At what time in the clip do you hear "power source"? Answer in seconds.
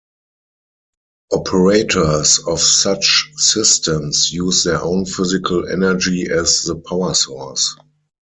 6.75-7.77